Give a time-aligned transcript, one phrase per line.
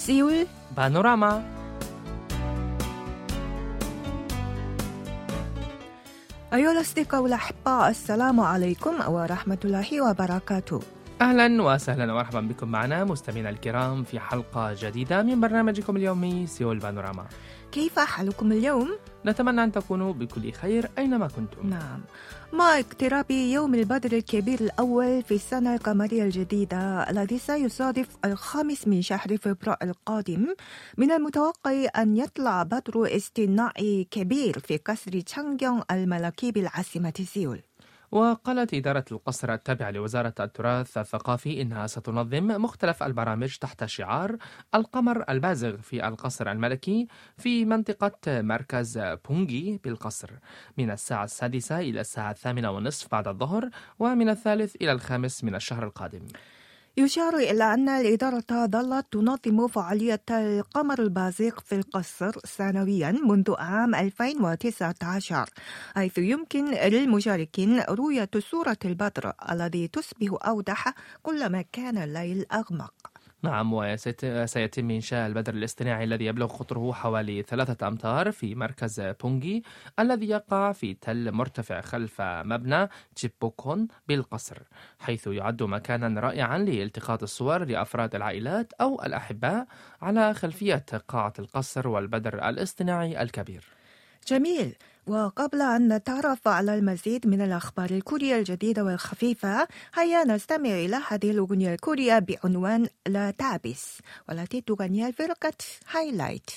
[0.00, 0.46] سيول
[0.76, 1.44] بانوراما
[6.54, 10.80] أيها الأصدقاء والأحباء السلام عليكم ورحمة الله وبركاته
[11.20, 17.24] أهلا وسهلا ومرحبا بكم معنا مستمعينا الكرام في حلقة جديدة من برنامجكم اليومي سيول بانوراما.
[17.72, 21.70] كيف حالكم اليوم؟ نتمنى أن تكونوا بكل خير أينما كنتم.
[21.70, 22.00] نعم.
[22.52, 29.36] مع اقتراب يوم البدر الكبير الأول في السنة القمرية الجديدة الذي سيصادف الخامس من شهر
[29.36, 30.54] فبراير القادم.
[30.98, 37.69] من المتوقع أن يطلع بدر اصطناعي كبير في قصر تشانجيونغ الملكي بالعاصمة سيول.
[38.12, 44.36] وقالت إدارة القصر التابعة لوزارة التراث الثقافي إنها ستنظم مختلف البرامج تحت شعار
[44.74, 50.30] القمر البازغ في القصر الملكي في منطقة مركز بونجي بالقصر
[50.78, 55.84] من الساعة السادسة إلى الساعة الثامنة والنصف بعد الظهر ومن الثالث إلى الخامس من الشهر
[55.84, 56.26] القادم.
[56.96, 65.50] يشار إلى أن الإدارة ظلت تنظم فعالية القمر البازغ في القصر سنويا منذ عام 2019
[65.94, 72.94] حيث يمكن للمشاركين رؤية صورة البدر الذي تصبح أوضح كلما كان الليل أغمق.
[73.42, 79.64] نعم وسيتم إنشاء البدر الاصطناعي الذي يبلغ قطره حوالي ثلاثة أمتار في مركز بونجي
[79.98, 84.58] الذي يقع في تل مرتفع خلف مبنى جيبوكون بالقصر
[84.98, 89.66] حيث يعد مكانا رائعا لالتقاط الصور لأفراد العائلات أو الأحباء
[90.02, 93.64] على خلفية قاعة القصر والبدر الاصطناعي الكبير.
[94.28, 94.74] جميل.
[95.06, 101.74] وقبل أن نتعرف على المزيد من الأخبار الكورية الجديدة والخفيفة هيا نستمع إلى هذه الأغنية
[101.74, 103.98] الكورية بعنوان لا تابس
[104.28, 105.52] والتي تغنيها الفرقة
[105.90, 106.50] هايلايت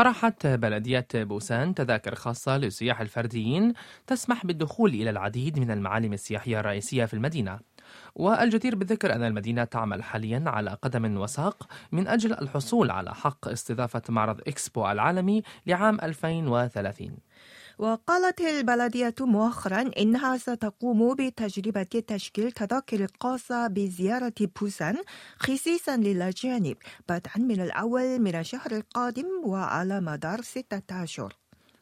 [0.00, 3.72] طرحت بلدية بوسان تذاكر خاصة للسياح الفرديين
[4.06, 7.58] تسمح بالدخول إلى العديد من المعالم السياحية الرئيسية في المدينة.
[8.14, 14.02] والجدير بالذكر أن المدينة تعمل حاليا على قدم وساق من أجل الحصول على حق استضافة
[14.08, 17.16] معرض إكسبو العالمي لعام 2030
[17.80, 24.96] وقالت البلدية مؤخرا إنها ستقوم بتجربة تشكيل تذاكر خاصة بزيارة بوسان
[25.38, 26.76] خصيصا للأجانب
[27.08, 31.32] بدءا من الأول من الشهر القادم وعلى مدار ستة أشهر.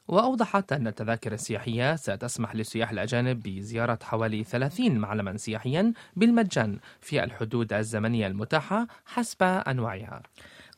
[0.08, 7.72] وأوضحت أن التذاكر السياحية ستسمح للسياح الأجانب بزيارة حوالي 30 معلما سياحيا بالمجان في الحدود
[7.72, 10.22] الزمنية المتاحة حسب أنواعها.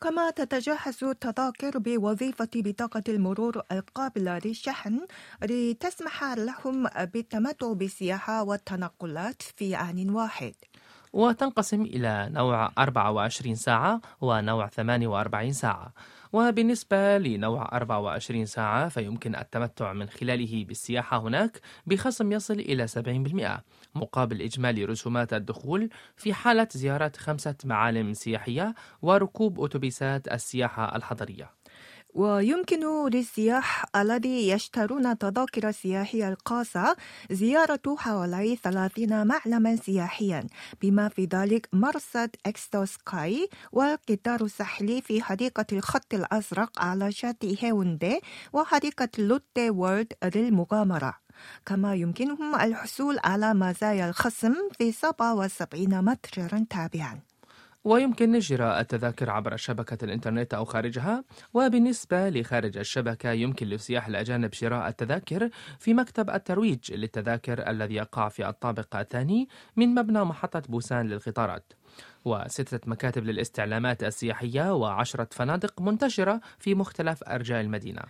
[0.01, 5.01] كما تتجهز التذاكر بوظيفة بطاقة المرور القابلة للشحن
[5.43, 10.55] لتسمح لهم بالتمتع بالسياحة والتنقلات في آن واحد.
[11.13, 15.93] وتنقسم إلى نوع 24 ساعة ونوع 48 ساعة.
[16.33, 23.61] وبالنسبة لنوع 24 ساعة فيمكن التمتع من خلاله بالسياحة هناك بخصم يصل إلى 70%
[23.95, 31.60] مقابل إجمالي رسومات الدخول في حالة زيارة خمسة معالم سياحية وركوب أتوبيسات السياحة الحضرية.
[32.15, 36.97] ويمكن للسياح الذي يشترون تذاكر سياحية الخاصة
[37.31, 40.47] زيارة حوالي 30 معلما سياحيا.
[40.83, 47.57] بما في ذلك مرصد إكس ذا سكاي والقطار الساحلي في حديقة الخط الأزرق على شاطئ
[47.65, 48.21] هيوندي
[48.53, 51.15] وحديقة لوتي وورلد للمغامرة.
[51.67, 57.30] كما يمكنهم الحصول على مزايا الخصم في 77 متجرا تابعا.
[57.85, 61.25] ويمكن شراء التذاكر عبر شبكة الإنترنت أو خارجها.
[61.55, 68.49] وبالنسبة لخارج الشبكة يمكن للسياح الأجانب شراء التذاكر في مكتب الترويج للتذاكر الذي يقع في
[68.49, 71.73] الطابق الثاني من مبنى محطة بوسان للقطارات
[72.25, 78.03] وستة مكاتب للاستعلامات السياحية وعشرة فنادق منتشرة في مختلف أرجاء المدينة.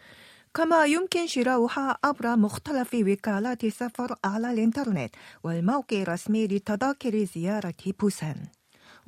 [0.55, 5.15] كما يمكن شراؤها عبر مختلف وكالات سفر على الإنترنت
[5.45, 8.60] والموقع الرسمي لتذاكر زيارة بوسان.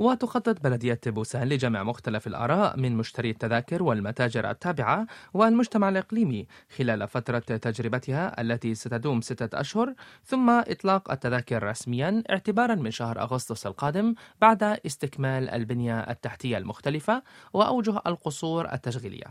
[0.03, 6.47] وتخطط بلدية بوسان لجمع مختلف الآراء من مشتري التذاكر والمتاجر التابعة والمجتمع الإقليمي
[6.77, 9.95] خلال فترة تجربتها التي ستدوم ستة أشهر
[10.25, 17.23] ثم إطلاق التذاكر رسميا اعتبارا من شهر أغسطس القادم بعد استكمال البنية التحتية المختلفة
[17.53, 19.27] وأوجه القصور التشغيلية.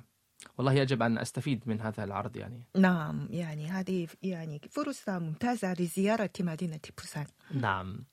[0.57, 2.67] والله يجب أن أستفيد من هذا العرض يعني.
[2.77, 8.05] نعم يعني هذه يعني فرصة ممتازة لزيارة مدينة بوسان نعم.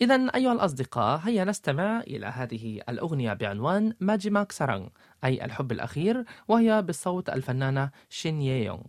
[0.00, 4.88] إذا أيها الأصدقاء هيا نستمع إلى هذه الأغنية بعنوان ماجيماك سارانغ
[5.24, 8.82] أي الحب الأخير وهي بصوت الفنانة شين ييونغ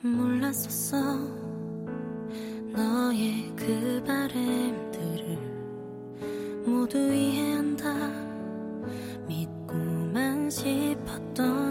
[0.00, 0.96] 몰랐었어
[2.72, 5.38] 너의 그 바램들을
[6.64, 7.92] 모두 이해한다
[9.26, 11.61] 믿고만 싶었던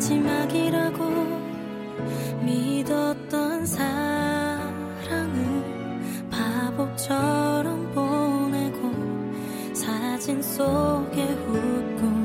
[0.00, 1.04] 마지막이라고
[2.42, 4.64] 믿었던 사랑을
[6.30, 12.19] 바보처럼 보내고 사진 속에 웃고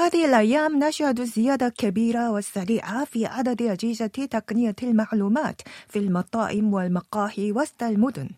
[0.00, 7.82] هذه الأيام نشهد زيادة كبيرة وسريعة في عدد أجهزة تقنية المعلومات في المطاعم والمقاهي وسط
[7.82, 8.30] المدن.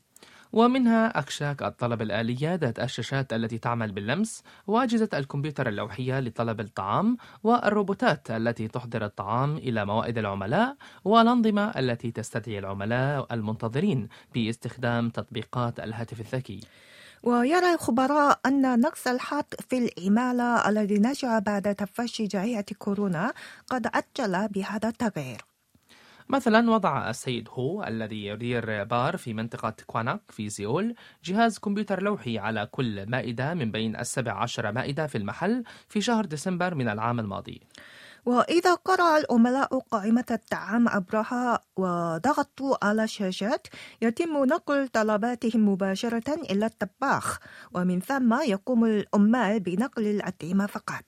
[0.52, 8.30] ومنها أكشاك الطلب الآلية ذات الشاشات التي تعمل باللمس وأجهزة الكمبيوتر اللوحية لطلب الطعام والروبوتات
[8.30, 16.60] التي تحضر الطعام إلى موائد العملاء والأنظمة التي تستدعي العملاء المنتظرين باستخدام تطبيقات الهاتف الذكي.
[17.22, 23.32] ويرى الخبراء أن النقص الحاد في العمالة الذي نشأ بعد تفشي جائحة كورونا
[23.66, 25.40] قد عجل بهذا التغيير.
[26.28, 32.38] مثلا وضع السيد هو الذي يدير بار في منطقة كواناك في سيول جهاز كمبيوتر لوحي
[32.38, 37.20] على كل مائدة من بين السبع عشر مائدة في المحل في شهر ديسمبر من العام
[37.20, 37.60] الماضي.
[38.26, 43.66] وإذا قرأ العملاء قائمة الطعام عبرها وضغطوا على الشاشات
[44.02, 47.38] يتم نقل طلباتهم مباشرة إلى الطباخ
[47.74, 51.04] ومن ثم يقوم العمال بنقل الأطعمة فقط.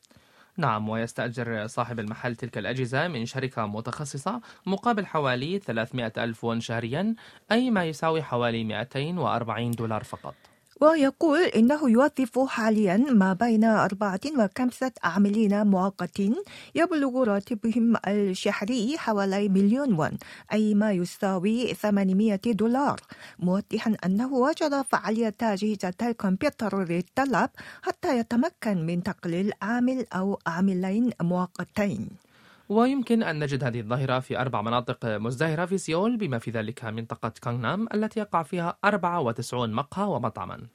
[0.56, 7.14] نعم ويستأجر صاحب المحل تلك الأجهزة من شركة متخصصة مقابل حوالي 300 ألف وون شهريا
[7.52, 10.34] أي ما يساوي حوالي 240 دولار فقط.
[10.80, 16.34] ويقول إنه يوظف حاليا ما بين أربعة وخمسة عاملين مؤقتين
[16.74, 20.18] يبلغ راتبهم الشهري حوالي مليون وون
[20.52, 23.00] أي ما يساوي 800 دولار.
[23.38, 27.50] موضحا أنه وجد فعالية أجهزة الكمبيوتر للطلب
[27.82, 32.23] حتى يتمكن من تقليل عامل أو عاملين مؤقتين.
[32.68, 37.32] ويمكن أن نجد هذه الظاهرة في أربع مناطق مزدهرة في سيول بما في ذلك منطقة
[37.42, 40.66] كانغنام التي يقع فيها 94 مقهى ومطعما.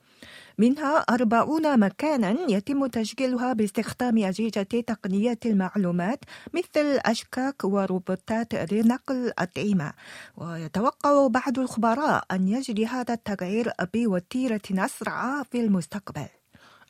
[0.58, 6.20] منها أربعون مكانا يتم تشغيلها باستخدام أجهزة تقنية المعلومات
[6.54, 9.94] مثل أكشاك وروبوتات لنقل الأطعمة
[10.38, 16.39] ويتوقع بعض الخبراء أن يجري هذا التغيير بوتيرة أسرع في المستقبل.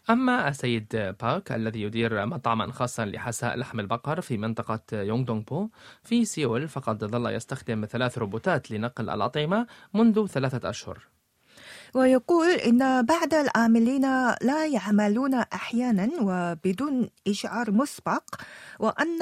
[0.10, 5.70] أما السيد باك الذي يدير مطعما خاصا لحساء لحم البقر في منطقة يونغدونغبو
[6.04, 11.08] في سيول فقد ظل يستخدم ثلاث روبوتات لنقل الأطعمة منذ ثلاثة أشهر.
[11.94, 14.02] ويقول إن بعض العاملين
[14.42, 18.24] لا يعملون أحيانا وبدون إشعار مسبق
[18.80, 19.20] وأن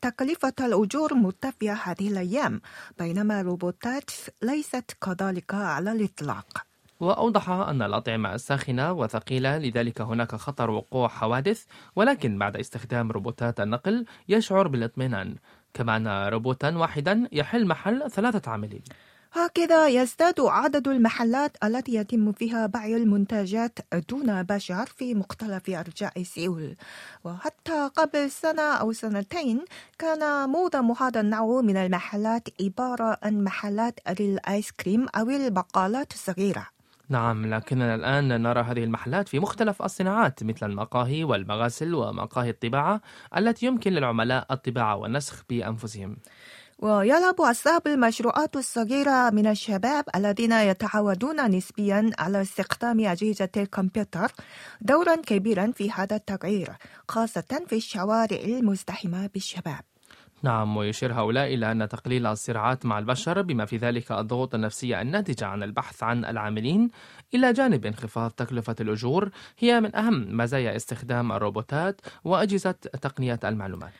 [0.00, 2.60] تكلفة الأجور مرتفعة هذه الأيام
[2.98, 4.10] بينما الروبوتات
[4.42, 6.69] ليست كذلك على الإطلاق.
[7.00, 11.64] وأوضح أن الأطعمة الساخنة وثقيلة لذلك هناك خطر وقوع حوادث
[11.96, 15.36] ولكن بعد استخدام روبوتات النقل يشعر بالاطمئنان.
[15.74, 18.82] كما أن روبوتا واحدا يحل محل ثلاثة عاملين.
[19.32, 23.78] هكذا يزداد عدد المحلات التي يتم فيها بيع المنتجات
[24.08, 26.76] دون بشر في مختلف أرجاء سيول.
[27.24, 29.64] وحتى قبل سنة أو سنتين
[29.98, 36.79] كان معظم هذا النوع من المحلات عبارة عن محلات للآيس كريم أو البقالات الصغيرة.
[37.10, 43.00] نعم لكننا الآن نرى هذه المحلات في مختلف الصناعات مثل المقاهي والمغاسل ومقاهي الطباعة
[43.36, 46.16] التي يمكن للعملاء الطباعة والنسخ بأنفسهم.
[46.78, 54.32] ويلعب أصحاب المشروعات الصغيرة من الشباب الذين يتعودون نسبيا على استخدام أجهزة الكمبيوتر
[54.80, 56.70] دورا كبيرا في هذا التغيير
[57.08, 59.89] خاصة في الشوارع المزدحمة بالشباب.
[60.42, 65.46] نعم ويشير هؤلاء إلى أن تقليل الصراعات مع البشر بما في ذلك الضغوط النفسية الناتجة
[65.46, 66.90] عن البحث عن العاملين
[67.34, 73.92] إلى جانب انخفاض تكلفة الأجور هي من أهم مزايا استخدام الروبوتات وأجهزة تقنية المعلومات.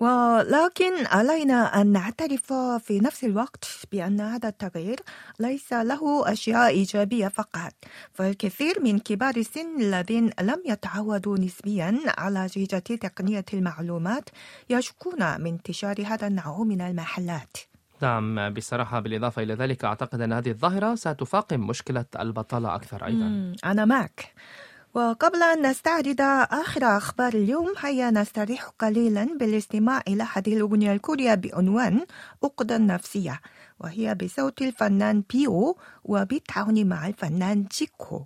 [0.00, 5.00] ولكن علينا أن نعترف في نفس الوقت بأن هذا التغيير
[5.40, 7.72] ليس له أشياء إيجابية فقط
[8.12, 14.28] فالكثير من كبار السن الذين لم يتعودوا نسبيا على أجهزة تقنية المعلومات
[14.70, 17.56] يشكون من انتشار هذا النوع من المحلات.
[18.02, 23.52] نعم بصراحة بالإضافة إلى ذلك أعتقد أن هذه الظاهرة ستفاقم مشكلة البطالة أكثر أيضا.
[23.64, 24.32] أنا معك.
[24.94, 26.20] وقبل أن نستعرض
[26.50, 32.06] آخر أخبار اليوم هيا نستريح قليلا بالاستماع إلى هذه الأغنية الكورية بعنوان
[32.44, 33.40] عقدة نفسية
[33.80, 38.24] وهي بصوت الفنان بيو وبالتعاون مع الفنان جيكو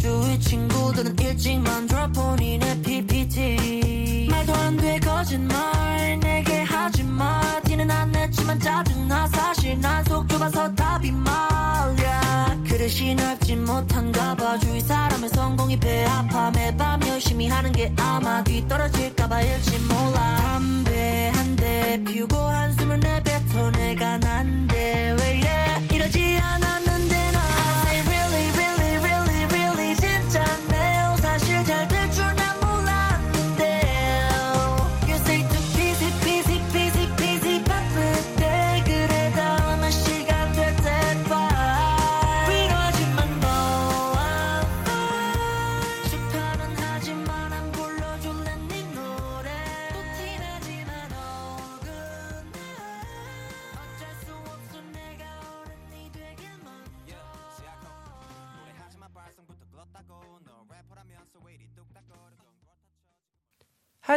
[0.00, 6.18] 주위 친구들은 일찍 만들어 본인의 PPT 말도 안 돼 거짓말.
[6.20, 7.60] 내게 하지마.
[7.64, 9.26] 티는 안 냈지만 짜증나.
[9.28, 12.56] 사실 난속 좁아서 답이 말야.
[12.68, 14.58] 그릇이 넓지 못한가 봐.
[14.58, 20.36] 주위 사람의 성공이 배 아파 매밤 열심히 하는 게 아마 뒤떨어질까봐 일지 몰라.
[20.42, 23.70] 담배 한 대 피우고 한숨을 내뱉어.
[23.72, 25.86] 내가 난데 왜 이래?
[25.92, 27.39] 이러지 않았는데 나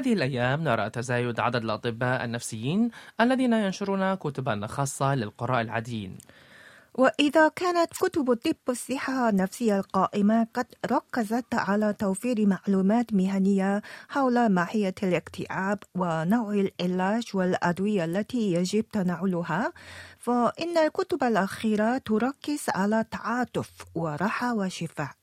[0.04, 2.90] هذه الأيام نرى تزايد عدد الأطباء النفسيين
[3.22, 6.18] الذين ينشرون كتبا خاصة للقراء العاديين.
[6.94, 14.96] وإذا كانت كتب الطب الصحة النفسية القائمة قد ركزت على توفير معلومات مهنية حول ماهية
[15.04, 19.74] الاكتئاب ونوع العلاج والأدوية التي يجب تناولها
[20.20, 25.23] فإن الكتب الأخيرة تركز على التعاطف وراحة وشفاء.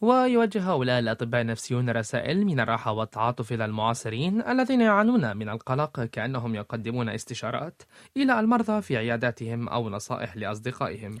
[0.00, 6.54] ويوجه هؤلاء الأطباء النفسيون رسائل من الراحة والتعاطف إلى المعاصرين الذين يعانون من القلق كأنهم
[6.54, 7.82] يقدمون استشارات
[8.16, 11.18] إلى المرضى في عياداتهم أو نصائح لأصدقائهم.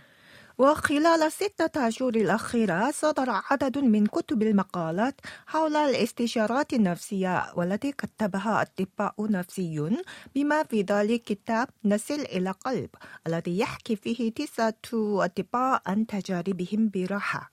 [0.58, 9.14] وخلال الستة أشهر الأخيرة صدر عدد من كتب المقالات حول الاستشارات النفسية والتي كتبها أطباء
[9.30, 9.96] نفسيون
[10.34, 12.90] بما في ذلك كتاب نسل إلى قلب
[13.26, 17.50] الذي يحكي فيه تسعة أطباء عن تجاربهم براحة.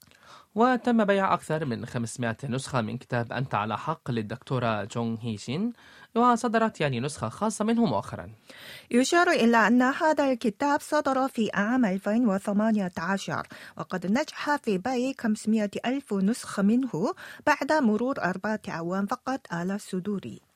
[0.58, 5.74] وتم بيع أكثر من 500 نسخة من كتاب أنت على حق للدكتورة جونغ هيشين
[6.16, 8.30] وصدرت يعني نسخة خاصة منه مؤخرا.
[8.92, 13.48] يشار إلى أن هذا الكتاب صدر في عام 2018
[13.78, 17.14] وقد نجح في بيع 500 ألف نسخة منه
[17.48, 20.47] بعد مرور أربعة أعوام فقط على الصدور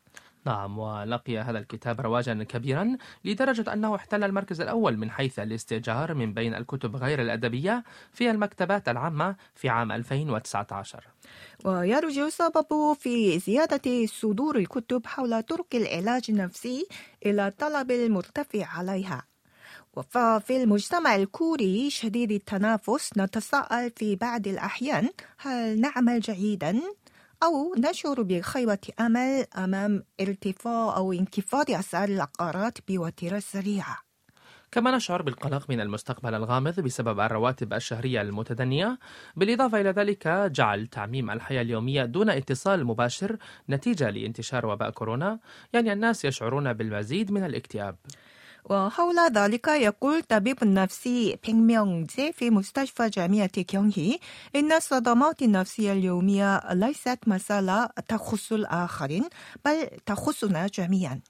[0.46, 6.34] نعم ولقي هذا الكتاب رواجا كبيرا لدرجة أنه احتل المركز الأول من حيث الاستئجار من
[6.34, 7.84] بين الكتب غير الأدبية
[8.14, 11.04] في المكتبات العامة في عام 2019
[11.66, 16.88] ويرجع السبب في زيادة صدور الكتب حول طرق العلاج النفسي
[17.26, 19.24] إلى الطلب المرتفع عليها.
[19.94, 26.82] وفي المجتمع الكوري شديد التنافس نتساءل في بعض الأحيان هل نعمل جيدا؟
[27.44, 33.98] أو نشعر بخيبة أمل أمام ارتفاع أو انخفاض أسعار العقارات بوتيرة سريعة.
[34.72, 39.00] كما نشعر بالقلق من المستقبل الغامض بسبب الرواتب الشهرية المتدنية
[39.36, 43.38] بالإضافة إلى ذلك جعل تعميم الحياة اليومية دون اتصال مباشر
[43.70, 45.40] نتيجة لانتشار وباء كورونا
[45.74, 47.96] يعني الناس يشعرون بالمزيد من الاكتئاب.
[48.65, 54.19] وحول ذلك يقول طبيب نفسي 백명재 في مستشفى جامعة 경희
[54.57, 59.25] إن الصدمات النفسية اليومية ليست مسألة تخص الآخرين
[59.65, 61.21] بل تخصنا جميعا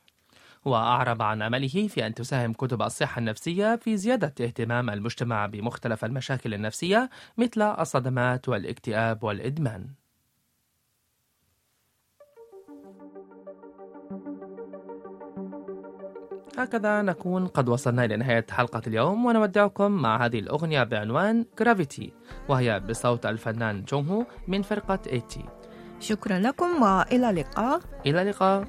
[0.65, 6.55] وأعرب عن أمله في أن تساهم كتب الصحة النفسية في زيادة اهتمام المجتمع بمختلف المشاكل
[6.55, 9.87] النفسية مثل الصدمات والاكتئاب والإدمان
[16.58, 22.14] هكذا نكون قد وصلنا إلى نهاية حلقة اليوم ونودعكم مع هذه الأغنية بعنوان Gravity
[22.50, 25.46] وهي بصوت الفنان جونغ هو من فرقة ATEEZ
[26.00, 27.82] شكرا لكم وإلى اللقاء.
[28.06, 28.66] إلى اللقاء.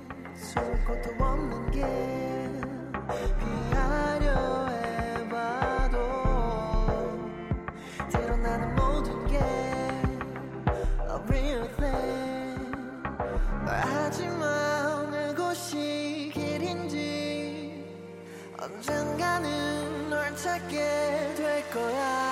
[20.42, 22.32] 찾게 될 거야